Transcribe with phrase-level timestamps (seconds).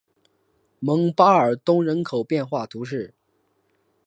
[0.79, 3.13] 蒙巴尔东人口变化图示